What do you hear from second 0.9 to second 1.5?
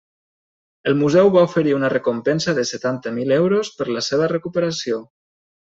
El museu va